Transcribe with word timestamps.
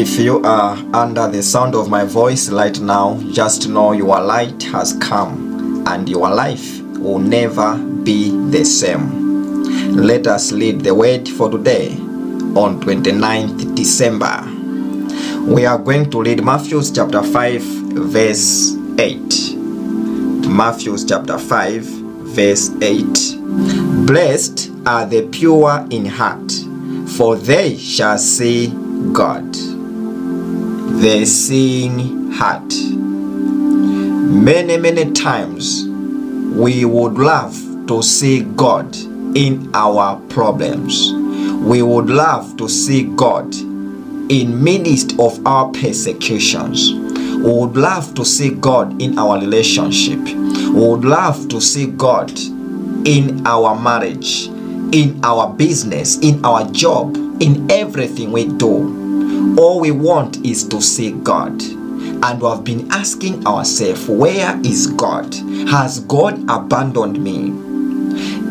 If 0.00 0.18
you 0.18 0.42
are 0.44 0.78
under 0.94 1.28
the 1.28 1.42
sound 1.42 1.74
of 1.74 1.90
my 1.90 2.04
voice 2.04 2.48
right 2.48 2.80
now, 2.80 3.20
just 3.32 3.68
know 3.68 3.92
your 3.92 4.18
light 4.18 4.62
has 4.62 4.94
come 4.94 5.84
and 5.86 6.08
your 6.08 6.30
life 6.30 6.80
will 6.92 7.18
never 7.18 7.76
be 7.76 8.30
the 8.48 8.64
same. 8.64 9.62
Let 9.94 10.26
us 10.26 10.52
read 10.52 10.80
the 10.80 10.94
word 10.94 11.28
for 11.28 11.50
today 11.50 11.90
on 12.56 12.80
29th 12.80 13.76
December. 13.76 14.42
We 15.44 15.66
are 15.66 15.76
going 15.76 16.10
to 16.12 16.22
read 16.22 16.42
Matthew 16.42 16.80
chapter 16.82 17.22
5, 17.22 17.60
verse 17.60 18.74
8. 18.98 19.54
Matthew 20.48 20.96
chapter 21.06 21.36
5, 21.36 21.82
verse 21.82 22.70
8. 22.80 24.06
Blessed 24.06 24.70
are 24.86 25.04
the 25.04 25.28
pure 25.30 25.86
in 25.90 26.06
heart, 26.06 26.50
for 27.18 27.36
they 27.36 27.76
shall 27.76 28.16
see 28.16 28.68
God. 29.12 29.69
The 31.00 31.24
seeing 31.24 32.30
heart. 32.32 32.74
Many, 34.34 34.76
many 34.76 35.10
times 35.12 35.86
we 36.54 36.84
would 36.84 37.14
love 37.14 37.54
to 37.86 38.02
see 38.02 38.42
God 38.42 38.94
in 39.34 39.70
our 39.72 40.20
problems. 40.28 41.10
We 41.64 41.80
would 41.80 42.10
love 42.10 42.54
to 42.58 42.68
see 42.68 43.04
God 43.16 43.54
in 43.54 44.62
midst 44.62 45.18
of 45.18 45.40
our 45.46 45.70
persecutions. 45.72 46.92
We 46.92 47.50
would 47.50 47.78
love 47.78 48.14
to 48.16 48.24
see 48.26 48.50
God 48.50 49.00
in 49.00 49.18
our 49.18 49.40
relationship. 49.40 50.20
We 50.22 50.86
would 50.86 51.06
love 51.06 51.48
to 51.48 51.62
see 51.62 51.86
God 51.86 52.30
in 53.06 53.46
our 53.46 53.74
marriage, 53.80 54.48
in 54.92 55.18
our 55.24 55.50
business, 55.50 56.18
in 56.18 56.44
our 56.44 56.70
job, 56.72 57.16
in 57.40 57.70
everything 57.70 58.32
we 58.32 58.48
do. 58.48 58.99
All 59.58 59.80
we 59.80 59.90
want 59.90 60.44
is 60.44 60.66
to 60.68 60.80
see 60.80 61.12
God. 61.12 61.60
And 61.62 62.40
we 62.40 62.48
have 62.48 62.64
been 62.64 62.90
asking 62.90 63.46
ourselves, 63.46 64.08
where 64.08 64.58
is 64.64 64.86
God? 64.88 65.34
Has 65.68 66.00
God 66.00 66.42
abandoned 66.48 67.22
me? 67.22 67.52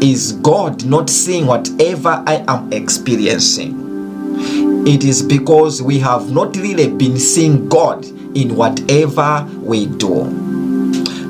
Is 0.05 0.33
God 0.33 0.85
not 0.85 1.09
seeing 1.09 1.45
whatever 1.45 2.23
I 2.25 2.43
am 2.47 2.71
experiencing? 2.73 3.87
It 4.87 5.03
is 5.03 5.21
because 5.21 5.81
we 5.81 5.99
have 5.99 6.31
not 6.31 6.55
really 6.55 6.89
been 6.89 7.19
seeing 7.19 7.69
God 7.69 8.05
in 8.35 8.55
whatever 8.55 9.47
we 9.61 9.85
do. 9.87 10.23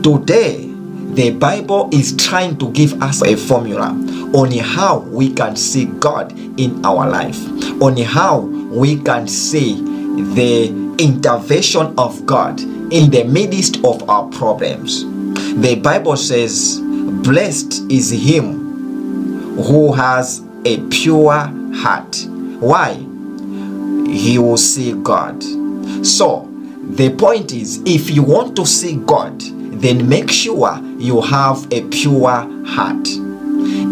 Today, 0.04 0.66
the 1.14 1.32
Bible 1.32 1.90
is 1.92 2.16
trying 2.16 2.58
to 2.60 2.72
give 2.72 3.02
us 3.02 3.22
a 3.24 3.36
formula 3.36 3.94
on 4.34 4.52
how 4.52 5.00
we 5.00 5.34
can 5.34 5.56
see 5.56 5.86
God 5.86 6.32
in 6.60 6.86
our 6.86 7.10
life, 7.10 7.40
on 7.82 7.98
how 7.98 8.40
we 8.40 9.02
can 9.02 9.28
see 9.28 9.82
the 10.36 10.68
intervention 11.00 11.94
of 11.98 12.26
God 12.26 12.60
in 12.60 13.10
the 13.10 13.24
midst 13.24 13.84
of 13.84 14.08
our 14.10 14.28
problems. 14.30 15.04
The 15.62 15.80
Bible 15.82 16.18
says, 16.18 16.80
Blessed 16.82 17.92
is 17.92 18.12
him 18.12 19.56
who 19.64 19.94
has 19.94 20.44
a 20.66 20.78
pure 20.90 21.40
heart. 21.74 22.26
Why? 22.60 22.94
He 24.08 24.38
will 24.38 24.58
see 24.58 24.94
God. 24.94 25.42
So, 26.06 26.46
the 26.82 27.16
point 27.16 27.52
is, 27.52 27.82
if 27.86 28.10
you 28.10 28.24
want 28.24 28.56
to 28.58 28.66
see 28.66 28.96
God, 28.96 29.40
then 29.42 30.08
make 30.10 30.30
sure 30.30 30.78
you 30.98 31.22
have 31.22 31.72
a 31.72 31.88
pure 31.90 32.66
heart. 32.66 33.08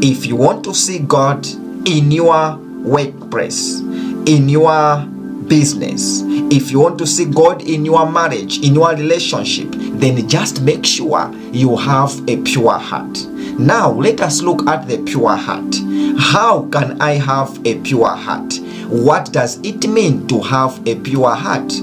If 0.02 0.26
you 0.26 0.36
want 0.36 0.64
to 0.66 0.74
see 0.74 1.00
God 1.00 1.48
in 1.88 2.12
your 2.12 2.58
workplace, 2.58 3.80
in 3.80 4.48
your 4.48 5.06
business, 5.48 6.22
if 6.52 6.72
you 6.72 6.80
want 6.80 6.98
to 7.00 7.08
see 7.08 7.26
God 7.26 7.64
in 7.64 7.84
your 7.84 8.10
marriage, 8.10 8.60
in 8.60 8.76
your 8.76 8.92
relationship, 8.92 9.70
then 9.72 10.28
just 10.30 10.62
make 10.62 10.86
sure 10.86 11.34
you 11.52 11.76
have 11.78 12.14
a 12.30 12.38
pure 12.44 12.78
heart. 12.78 13.26
Now, 13.58 13.92
let 13.92 14.22
us 14.22 14.42
look 14.42 14.68
at 14.68 14.88
the 14.88 15.00
pure 15.04 15.36
heart. 15.36 15.76
How 16.20 16.68
can 16.70 17.02
I 17.02 17.14
have 17.14 17.60
a 17.66 17.80
pure 17.80 18.16
heart? 18.16 18.60
What 18.88 19.34
does 19.34 19.60
it 19.64 19.90
mean 19.90 20.28
to 20.28 20.42
have 20.42 20.80
a 20.88 20.96
pure 20.96 21.34
heart? 21.34 21.74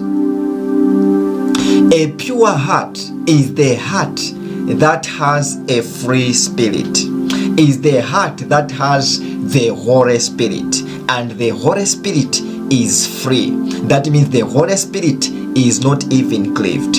A 1.93 2.13
pure 2.13 2.53
heart 2.53 2.97
is 3.27 3.55
the 3.55 3.75
heart 3.75 4.21
that 4.79 5.05
has 5.07 5.57
a 5.69 5.83
free 5.83 6.33
spirit, 6.33 7.04
is 7.59 7.81
the 7.81 8.03
heart 8.03 8.39
that 8.49 8.71
has 8.73 9.21
the 9.21 9.69
Holy 9.69 10.19
Spirit, 10.19 10.83
and 11.09 11.31
the 11.33 11.51
Holy 11.51 11.85
Spirit 11.85 12.41
is 12.73 13.23
free. 13.23 13.51
That 13.87 14.09
means 14.11 14.31
the 14.31 14.41
Holy 14.41 14.77
Spirit 14.77 15.29
is 15.57 15.81
not 15.81 16.13
even 16.13 16.55
cleaved. 16.55 16.99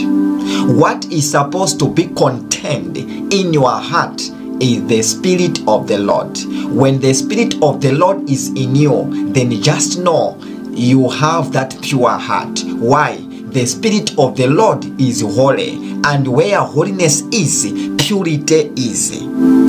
What 0.77 1.05
is 1.11 1.29
supposed 1.29 1.79
to 1.79 1.93
be 1.93 2.07
contained 2.07 2.97
in 2.97 3.53
your 3.53 3.69
heart 3.69 4.21
is 4.61 4.85
the 4.87 5.01
Spirit 5.01 5.59
of 5.67 5.87
the 5.87 5.97
Lord. 5.97 6.37
When 6.73 6.99
the 6.99 7.13
Spirit 7.13 7.55
of 7.61 7.81
the 7.81 7.91
Lord 7.91 8.29
is 8.29 8.49
in 8.49 8.75
you, 8.75 9.31
then 9.33 9.51
just 9.61 9.99
know 9.99 10.39
you 10.69 11.09
have 11.09 11.51
that 11.53 11.77
pure 11.81 12.09
heart. 12.09 12.61
Why? 12.65 13.17
The 13.17 13.65
Spirit 13.65 14.17
of 14.17 14.35
the 14.35 14.47
Lord 14.47 14.85
is 14.99 15.21
holy, 15.21 15.75
and 16.05 16.27
where 16.27 16.59
holiness 16.59 17.21
is, 17.31 17.65
purity 17.97 18.71
is. 18.75 19.23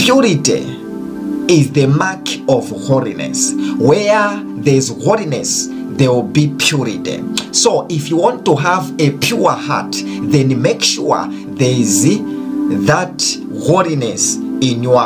Purity 0.05 0.76
is 1.49 1.73
the 1.73 1.87
mark 1.87 2.27
of 2.49 2.69
holiness. 2.87 3.53
Where 3.79 4.43
there's 4.57 4.89
holiness, 5.05 5.69
there 5.71 6.11
will 6.11 6.23
be 6.23 6.55
purity. 6.59 7.23
So, 7.53 7.87
if 7.89 8.11
you 8.11 8.17
want 8.17 8.45
to 8.47 8.57
have 8.57 8.95
a 9.01 9.17
pure 9.19 9.51
heart, 9.51 9.95
then 9.95 10.61
make 10.61 10.83
sure 10.83 11.27
there 11.29 11.71
is 11.71 12.05
that 12.87 13.23
holiness 13.67 14.37
in 14.37 14.83
your 14.83 14.99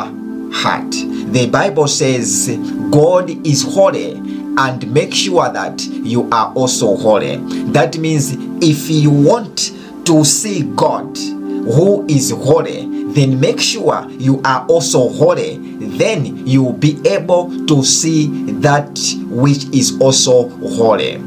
heart. 0.51 0.91
The 0.91 1.47
Bible 1.51 1.87
says 1.87 2.49
God 2.91 3.29
is 3.45 3.63
holy 3.63 4.13
and 4.57 4.91
make 4.93 5.13
sure 5.13 5.49
that 5.51 5.81
you 5.85 6.27
are 6.31 6.51
also 6.53 6.97
holy. 6.97 7.37
That 7.71 7.97
means 7.97 8.33
if 8.61 8.89
you 8.89 9.09
want 9.09 9.71
to 10.05 10.25
see 10.25 10.63
God 10.75 11.15
who 11.17 12.05
is 12.07 12.31
holy, 12.31 12.90
then 13.15 13.39
make 13.39 13.59
sure 13.59 14.07
you 14.11 14.41
are 14.43 14.65
also 14.67 15.09
holy. 15.09 15.57
Then 15.97 16.47
you 16.47 16.63
will 16.63 16.73
be 16.73 16.99
able 17.07 17.65
to 17.67 17.83
see 17.83 18.27
that 18.61 18.99
which 19.27 19.65
is 19.73 19.99
also 19.99 20.49
holy. 20.49 21.21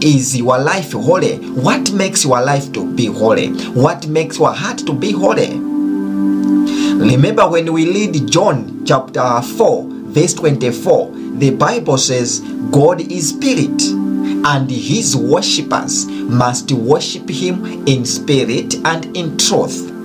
Is 0.00 0.36
your 0.36 0.58
life 0.58 0.92
holy? 0.92 1.38
What 1.50 1.92
makes 1.92 2.24
your 2.24 2.40
life 2.42 2.72
to 2.72 2.94
be 2.94 3.06
holy? 3.06 3.48
What 3.70 4.06
makes 4.06 4.38
your 4.38 4.52
heart 4.52 4.78
to 4.78 4.92
be 4.92 5.12
holy? 5.12 5.58
Remember 6.98 7.48
when 7.48 7.72
we 7.72 7.86
read 7.86 8.28
John 8.28 8.84
chapter 8.84 9.40
4, 9.42 9.84
verse 9.88 10.34
24, 10.34 11.12
the 11.38 11.50
Bible 11.50 11.98
says, 11.98 12.40
God 12.70 13.00
is 13.00 13.28
spirit, 13.30 13.82
and 14.44 14.70
his 14.70 15.16
worshippers 15.16 16.06
must 16.06 16.72
worship 16.72 17.28
him 17.28 17.86
in 17.86 18.04
spirit 18.04 18.74
and 18.84 19.16
in 19.16 19.36
truth. 19.36 19.97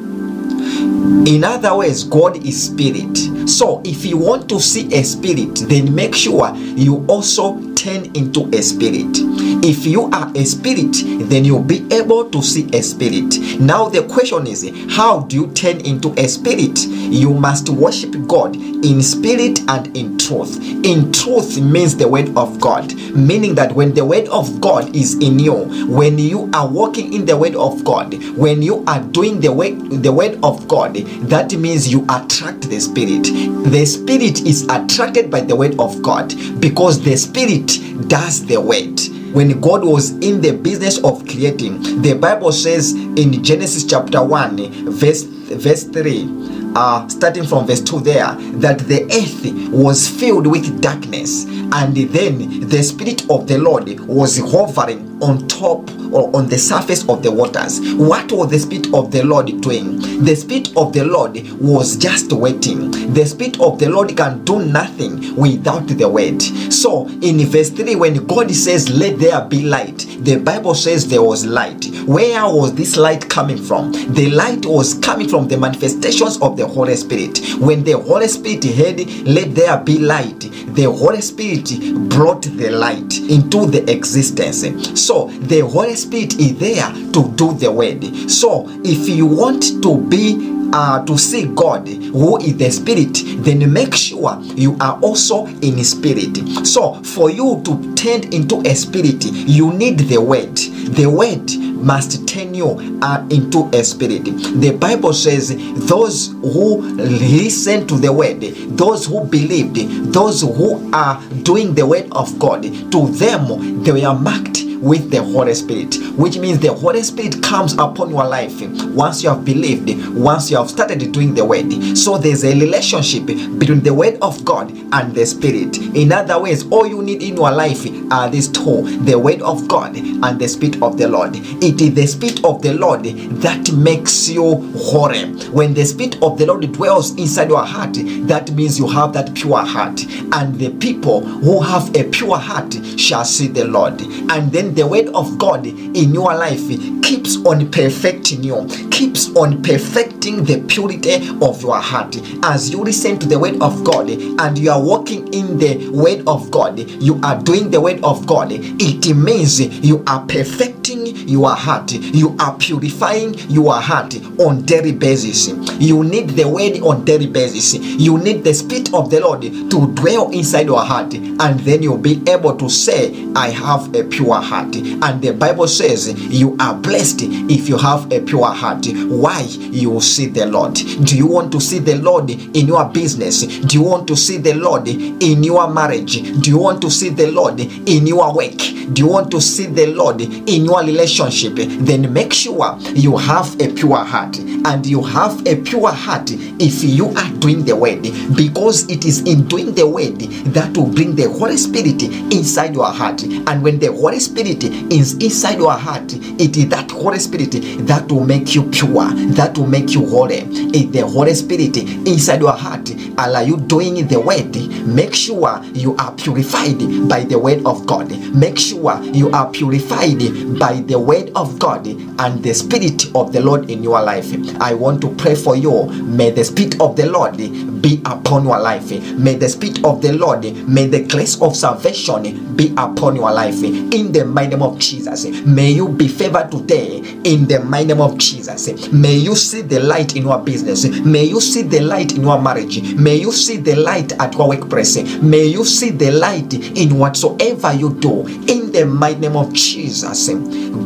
In 0.83 1.43
other 1.43 1.75
words, 1.75 2.03
God 2.03 2.45
is 2.45 2.65
spirit. 2.65 3.17
So 3.49 3.81
if 3.85 4.05
you 4.05 4.17
want 4.17 4.49
to 4.49 4.59
see 4.59 4.93
a 4.93 5.03
spirit, 5.03 5.55
then 5.69 5.93
make 5.93 6.13
sure 6.15 6.53
you 6.55 7.05
also 7.07 7.57
turn 7.75 8.05
into 8.15 8.49
a 8.53 8.61
spirit. 8.61 9.17
If 9.65 9.85
you 9.85 10.09
are 10.11 10.29
a 10.35 10.43
spirit, 10.43 10.91
then 11.29 11.45
you'll 11.45 11.63
be 11.63 11.87
able 11.89 12.29
to 12.31 12.41
see 12.41 12.69
a 12.73 12.83
spirit. 12.83 13.39
Now 13.61 13.87
the 13.87 14.03
question 14.03 14.45
is, 14.45 14.69
how 14.89 15.21
do 15.21 15.37
you 15.37 15.47
turn 15.53 15.79
into 15.85 16.13
a 16.19 16.27
spirit? 16.27 16.85
You 16.85 17.33
must 17.33 17.69
worship 17.69 18.11
God 18.27 18.57
in 18.57 19.01
spirit 19.01 19.61
and 19.69 19.95
in 19.95 20.17
truth. 20.17 20.59
In 20.83 21.13
truth 21.13 21.61
means 21.61 21.95
the 21.95 22.09
word 22.09 22.35
of 22.35 22.59
God, 22.59 22.93
meaning 23.15 23.55
that 23.55 23.71
when 23.71 23.93
the 23.93 24.03
word 24.03 24.27
of 24.27 24.59
God 24.59 24.93
is 24.93 25.13
in 25.21 25.39
you, 25.39 25.53
when 25.87 26.19
you 26.19 26.51
are 26.53 26.67
walking 26.67 27.13
in 27.13 27.25
the 27.25 27.37
word 27.37 27.55
of 27.55 27.85
God, 27.85 28.13
when 28.35 28.61
you 28.61 28.83
are 28.85 28.99
doing 28.99 29.39
the 29.39 29.53
word, 29.53 29.79
the 30.03 30.11
word 30.11 30.39
of 30.43 30.67
God, 30.67 30.95
that 30.95 31.53
means 31.53 31.89
you 31.89 32.05
attract 32.09 32.69
the 32.69 32.81
spirit. 32.81 33.23
The 33.71 33.85
spirit 33.85 34.41
is 34.41 34.67
attracted 34.67 35.31
by 35.31 35.39
the 35.39 35.55
word 35.55 35.79
of 35.79 36.01
God 36.01 36.33
because 36.59 37.01
the 37.01 37.15
spirit 37.15 37.79
does 38.09 38.45
the 38.45 38.59
word 38.59 38.92
when 39.33 39.59
God 39.59 39.83
was 39.83 40.11
in 40.11 40.41
the 40.41 40.53
business 40.53 41.03
of 41.03 41.25
creating. 41.27 42.01
The 42.01 42.13
Bible 42.13 42.51
says 42.51 42.93
in 42.93 43.43
Genesis 43.43 43.83
chapter 43.83 44.23
1, 44.23 44.91
verse, 44.91 45.23
verse 45.23 45.83
3. 45.83 46.53
Uh, 46.75 47.07
starting 47.07 47.43
from 47.43 47.67
verse 47.67 47.81
2 47.81 47.99
there 47.99 48.33
that 48.53 48.79
the 48.79 49.03
earth 49.13 49.71
was 49.71 50.07
filled 50.09 50.47
with 50.47 50.81
darkness 50.81 51.45
and 51.45 51.95
then 51.95 52.67
the 52.67 52.81
spirit 52.81 53.29
of 53.29 53.45
the 53.47 53.59
lord 53.59 53.99
was 54.07 54.39
hovering 54.39 55.12
on 55.23 55.47
top 55.47 55.89
or 56.11 56.35
on 56.35 56.47
the 56.47 56.57
surface 56.57 57.07
of 57.09 57.23
the 57.23 57.31
waters. 57.31 57.79
What 57.95 58.31
was 58.31 58.51
the 58.51 58.59
Spirit 58.59 58.93
of 58.93 59.11
the 59.11 59.23
Lord 59.23 59.47
doing? 59.61 59.99
The 60.23 60.35
Spirit 60.35 60.75
of 60.75 60.93
the 60.93 61.05
Lord 61.05 61.35
was 61.59 61.95
just 61.95 62.31
waiting. 62.31 62.91
The 63.13 63.25
Spirit 63.25 63.59
of 63.61 63.79
the 63.79 63.89
Lord 63.89 64.15
can 64.15 64.43
do 64.43 64.63
nothing 64.63 65.35
without 65.35 65.87
the 65.87 66.07
word. 66.07 66.41
So 66.41 67.07
in 67.21 67.39
verse 67.47 67.69
3, 67.69 67.95
when 67.95 68.25
God 68.27 68.51
says, 68.51 68.89
Let 68.89 69.19
there 69.19 69.41
be 69.45 69.63
light, 69.63 69.99
the 70.19 70.37
Bible 70.37 70.75
says 70.75 71.07
there 71.07 71.23
was 71.23 71.45
light. 71.45 71.85
Where 72.05 72.43
was 72.45 72.75
this 72.75 72.97
light 72.97 73.29
coming 73.29 73.57
from? 73.57 73.93
The 74.13 74.29
light 74.29 74.65
was 74.65 74.95
coming 74.95 75.29
from 75.29 75.47
the 75.47 75.57
manifestations 75.57 76.39
of 76.41 76.57
the 76.57 76.67
Holy 76.67 76.95
Spirit. 76.95 77.39
When 77.59 77.83
the 77.83 77.97
Holy 77.97 78.27
Spirit 78.27 78.63
heard, 78.65 78.99
Let 79.25 79.55
there 79.55 79.77
be 79.77 79.99
light, 79.99 80.43
the 80.75 80.91
Holy 80.91 81.21
Spirit 81.21 81.69
brought 82.09 82.43
the 82.43 82.69
light 82.69 83.19
into 83.19 83.65
the 83.65 83.89
existence. 83.91 85.01
So 85.01 85.27
the 85.27 85.61
Holy 85.61 85.95
Spirit 85.95 86.39
is 86.39 86.57
there 86.57 86.91
to 87.13 87.31
do 87.35 87.53
the 87.53 87.71
word. 87.71 88.03
So 88.29 88.65
if 88.83 89.07
you 89.07 89.25
want 89.25 89.63
to 89.83 89.97
be 89.97 90.53
uh, 90.73 91.05
to 91.05 91.17
see 91.17 91.45
God, 91.45 91.87
who 91.87 92.37
is 92.39 92.57
the 92.57 92.71
Spirit, 92.71 93.21
then 93.43 93.71
make 93.71 93.93
sure 93.93 94.39
you 94.55 94.75
are 94.81 94.99
also 95.01 95.45
in 95.45 95.83
Spirit. 95.83 96.65
So, 96.65 96.95
for 97.03 97.29
you 97.29 97.61
to 97.63 97.93
turn 97.93 98.33
into 98.33 98.61
a 98.65 98.73
Spirit, 98.73 99.23
you 99.25 99.71
need 99.71 99.99
the 99.99 100.19
Word. 100.19 100.55
The 100.57 101.05
Word 101.05 101.47
must 101.83 102.27
turn 102.27 102.53
you 102.53 102.99
uh, 103.01 103.25
into 103.29 103.69
a 103.73 103.83
spirit. 103.83 104.23
The 104.23 104.75
Bible 104.79 105.13
says, 105.13 105.55
Those 105.87 106.27
who 106.27 106.81
listen 106.81 107.87
to 107.87 107.95
the 107.95 108.11
word, 108.11 108.41
those 108.41 109.05
who 109.05 109.25
believed, 109.25 109.75
those 110.13 110.41
who 110.41 110.91
are 110.93 111.21
doing 111.43 111.75
the 111.75 111.85
word 111.85 112.07
of 112.11 112.37
God, 112.39 112.63
to 112.63 113.07
them 113.07 113.83
they 113.83 113.91
were 113.91 114.13
marked 114.13 114.72
with 114.83 115.09
the 115.09 115.23
Holy 115.23 115.53
Spirit, 115.53 115.95
which 116.17 116.37
means 116.37 116.59
the 116.59 116.73
Holy 116.73 117.01
Spirit 117.03 117.41
comes 117.41 117.73
upon 117.73 118.09
your 118.09 118.25
life 118.25 118.61
once 118.89 119.23
you 119.23 119.29
have 119.29 119.45
believed, 119.45 119.89
once 120.13 120.51
you 120.51 120.57
have 120.57 120.69
started 120.69 121.11
doing 121.11 121.33
the 121.33 121.45
word. 121.45 121.71
So 121.97 122.17
there's 122.17 122.43
a 122.43 122.53
relationship 122.59 123.25
between 123.25 123.81
the 123.81 123.93
word 123.93 124.17
of 124.21 124.43
God 124.43 124.71
and 124.91 125.15
the 125.15 125.25
Spirit. 125.25 125.77
In 125.95 126.11
other 126.11 126.41
words, 126.41 126.65
all 126.69 126.85
you 126.85 127.01
need 127.01 127.23
in 127.23 127.35
your 127.35 127.51
life 127.51 127.85
are 128.11 128.29
these 128.29 128.49
two 128.49 128.83
the 129.05 129.17
word 129.17 129.41
of 129.41 129.67
God 129.67 129.95
and 129.95 130.39
the 130.39 130.47
Spirit 130.47 130.81
of 130.81 130.97
the 130.97 131.07
Lord. 131.07 131.31
It 131.35 131.81
is 131.81 131.93
the 131.93 132.05
Spirit 132.05 132.43
of 132.43 132.61
the 132.61 132.73
Lord 132.73 133.05
that 133.05 133.71
makes 133.73 134.29
you 134.29 134.55
whole. 134.77 135.13
When 135.53 135.73
the 135.73 135.85
Spirit 135.85 136.21
of 136.21 136.37
the 136.37 136.45
Lord 136.45 136.71
dwells 136.73 137.11
inside 137.17 137.49
your 137.49 137.63
heart, 137.63 137.93
that 138.27 138.51
means 138.51 138.79
you 138.79 138.87
have 138.87 139.13
that 139.13 139.33
pure 139.33 139.63
heart. 139.63 140.03
And 140.33 140.59
the 140.59 140.71
people 140.79 141.21
who 141.21 141.61
have 141.61 141.95
a 141.95 142.03
pure 142.09 142.37
heart 142.37 142.73
shall 142.97 143.25
see 143.25 143.47
the 143.47 143.65
Lord. 143.65 144.01
And 144.01 144.51
then 144.51 144.72
the 144.73 144.85
word 144.85 145.07
of 145.09 145.37
God 145.37 145.65
in 145.65 146.13
your 146.13 146.33
life 146.35 146.67
keeps 147.01 147.37
on 147.45 147.69
perfecting 147.71 148.43
you, 148.43 148.67
keeps 148.91 149.35
on 149.35 149.61
perfecting 149.63 150.43
the 150.43 150.61
purity 150.67 151.15
of 151.41 151.61
your 151.61 151.79
heart. 151.79 152.15
As 152.43 152.69
you 152.69 152.83
listen 152.83 153.17
to 153.19 153.27
the 153.27 153.37
word 153.39 153.61
of 153.61 153.83
God 153.83 154.09
and 154.09 154.57
you 154.57 154.71
are 154.71 154.81
walking 154.81 155.33
in 155.33 155.57
the 155.57 155.89
word 155.89 156.23
of 156.27 156.49
God, 156.51 156.79
you 156.79 157.19
are 157.23 157.41
doing 157.41 157.69
the 157.71 157.81
word 157.81 158.03
of 158.03 158.25
God. 158.25 158.49
It 158.51 159.15
means 159.15 159.59
you 159.59 160.03
are 160.07 160.25
perfecting 160.25 160.92
your 161.27 161.55
heart, 161.55 161.91
you 161.91 162.35
are 162.39 162.55
purifying 162.57 163.33
your 163.49 163.73
heart 163.73 164.15
on 164.39 164.63
daily 164.63 164.91
basis. 164.91 165.49
You 165.79 166.03
need 166.03 166.31
the 166.31 166.47
word 166.47 166.79
on 166.81 167.05
daily 167.05 167.27
basis. 167.27 167.73
You 167.75 168.17
need 168.17 168.43
the 168.43 168.53
spirit 168.53 168.93
of 168.93 169.09
the 169.09 169.19
Lord 169.19 169.41
to 169.41 169.93
dwell 169.93 170.31
inside 170.31 170.67
your 170.67 170.83
heart, 170.83 171.13
and 171.13 171.59
then 171.61 171.83
you'll 171.83 171.97
be 171.97 172.21
able 172.27 172.55
to 172.57 172.69
say, 172.69 173.31
I 173.35 173.49
have 173.49 173.93
a 173.95 174.03
pure 174.03 174.41
heart. 174.41 174.75
And 174.75 175.21
the 175.21 175.33
Bible 175.33 175.67
says 175.67 176.13
you 176.31 176.55
are 176.59 176.75
blessed 176.75 177.21
if 177.23 177.69
you 177.69 177.77
have 177.77 178.11
a 178.11 178.21
pure 178.21 178.45
heart. 178.45 178.87
Why? 178.87 179.41
You 179.41 179.91
will 179.91 180.01
see 180.01 180.27
the 180.27 180.45
Lord. 180.45 180.73
Do 180.75 181.17
you 181.17 181.27
want 181.27 181.51
to 181.53 181.61
see 181.61 181.79
the 181.79 181.95
Lord 181.95 182.29
in 182.29 182.67
your 182.67 182.85
business? 182.85 183.43
Do 183.43 183.77
you 183.77 183.83
want 183.83 184.07
to 184.07 184.15
see 184.15 184.37
the 184.37 184.53
Lord 184.53 184.87
in 184.87 185.43
your 185.43 185.69
marriage? 185.69 186.21
Do 186.41 186.49
you 186.49 186.57
want 186.57 186.81
to 186.81 186.91
see 186.91 187.09
the 187.09 187.31
Lord 187.31 187.59
in 187.59 188.07
your 188.07 188.35
work? 188.35 188.57
Do 188.57 189.01
you 189.01 189.07
want 189.07 189.31
to 189.31 189.41
see 189.41 189.65
the 189.65 189.87
Lord 189.87 190.21
in 190.21 190.65
your 190.65 190.81
relationship? 190.81 191.12
Then 191.19 192.11
make 192.13 192.33
sure 192.33 192.77
you 192.95 193.17
have 193.17 193.59
a 193.59 193.71
pure 193.73 194.03
heart. 194.03 194.37
And 194.39 194.85
you 194.85 195.03
have 195.03 195.45
a 195.45 195.55
pure 195.57 195.91
heart 195.91 196.29
if 196.31 196.83
you 196.83 197.09
are 197.09 197.29
doing 197.39 197.65
the 197.65 197.75
word. 197.75 198.03
Because 198.35 198.89
it 198.89 199.05
is 199.05 199.21
in 199.21 199.47
doing 199.47 199.73
the 199.73 199.87
word 199.87 200.19
that 200.53 200.75
will 200.77 200.87
bring 200.87 201.15
the 201.15 201.29
Holy 201.29 201.57
Spirit 201.57 202.03
inside 202.03 202.73
your 202.73 202.91
heart. 202.91 203.23
And 203.23 203.63
when 203.63 203.79
the 203.79 203.91
Holy 203.91 204.19
Spirit 204.19 204.63
is 204.63 205.13
inside 205.15 205.57
your 205.57 205.73
heart, 205.73 206.13
it 206.13 206.57
is 206.57 206.69
that 206.69 206.91
Holy 206.91 207.19
Spirit 207.19 207.51
that 207.87 208.11
will 208.11 208.25
make 208.25 208.55
you 208.55 208.63
pure, 208.69 209.09
that 209.33 209.57
will 209.57 209.67
make 209.67 209.91
you 209.93 210.07
holy. 210.07 210.43
If 210.73 210.91
the 210.91 211.05
Holy 211.05 211.33
Spirit 211.33 211.77
inside 211.77 212.41
your 212.41 212.53
heart. 212.53 212.89
allow 213.17 213.41
you 213.41 213.57
doing 213.57 214.07
the 214.07 214.19
word? 214.19 214.55
Make 214.87 215.13
sure 215.13 215.61
you 215.73 215.95
are 215.97 216.13
purified 216.13 216.79
by 217.07 217.23
the 217.23 217.37
word 217.37 217.65
of 217.65 217.85
God. 217.85 218.09
Make 218.33 218.57
sure 218.59 219.01
you 219.03 219.29
are 219.31 219.49
purified 219.51 220.19
by 220.59 220.81
the 220.81 220.99
word 221.03 221.31
of 221.35 221.59
God 221.59 221.87
and 221.87 222.43
the 222.43 222.53
Spirit 222.53 223.05
of 223.15 223.31
the 223.33 223.41
Lord 223.41 223.69
in 223.69 223.83
your 223.83 224.01
life. 224.01 224.33
I 224.61 224.73
want 224.73 225.01
to 225.01 225.13
pray 225.15 225.35
for 225.35 225.55
you. 225.55 225.85
May 226.03 226.31
the 226.31 226.43
Spirit 226.43 226.79
of 226.81 226.95
the 226.95 227.05
Lord 227.05 227.37
be 227.81 228.01
upon 228.05 228.45
your 228.45 228.59
life. 228.59 228.89
May 229.17 229.35
the 229.35 229.49
Spirit 229.49 229.83
of 229.83 230.01
the 230.01 230.13
Lord, 230.13 230.43
may 230.67 230.87
the 230.87 231.03
grace 231.07 231.41
of 231.41 231.55
salvation 231.55 232.55
be 232.55 232.73
upon 232.77 233.15
your 233.15 233.31
life. 233.31 233.61
In 233.63 234.11
the 234.11 234.25
mighty 234.25 234.51
name 234.51 234.63
of 234.63 234.79
Jesus, 234.79 235.25
may 235.45 235.71
you 235.71 235.89
be 235.89 236.07
favored 236.07 236.51
today. 236.51 236.99
In 237.23 237.47
the 237.47 237.59
mighty 237.59 237.87
name 237.87 238.01
of 238.01 238.17
Jesus, 238.17 238.91
may 238.91 239.15
you 239.15 239.35
see 239.35 239.61
the 239.61 239.79
light 239.79 240.15
in 240.15 240.23
your 240.23 240.39
business. 240.39 240.85
May 240.99 241.25
you 241.25 241.41
see 241.41 241.63
the 241.63 241.79
light 241.81 242.13
in 242.15 242.21
your 242.23 242.41
marriage. 242.41 242.93
May 242.95 243.15
you 243.15 243.31
see 243.31 243.57
the 243.57 243.75
light 243.75 244.13
at 244.19 244.33
your 244.35 244.49
workplace. 244.49 244.97
May 245.21 245.45
you 245.45 245.65
see 245.65 245.89
the 245.89 246.11
light 246.11 246.53
in 246.53 246.97
whatsoever 246.97 247.73
you 247.73 247.93
do. 247.95 248.25
In 248.47 248.71
the 248.71 248.85
mighty 248.85 249.19
name 249.21 249.35
of 249.35 249.53
Jesus, 249.53 250.29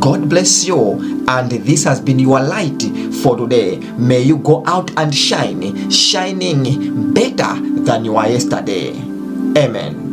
God 0.07 0.29
bless 0.29 0.65
you. 0.65 1.25
And 1.27 1.51
this 1.51 1.83
has 1.83 1.99
been 1.99 2.17
your 2.17 2.39
light 2.39 2.81
for 3.21 3.35
today. 3.35 3.77
May 3.97 4.21
you 4.21 4.37
go 4.37 4.63
out 4.65 4.89
and 4.97 5.13
shine, 5.13 5.91
shining 5.91 7.13
better 7.13 7.59
than 7.83 8.05
you 8.05 8.13
were 8.13 8.25
yesterday. 8.25 8.93
Amen. 9.57 10.06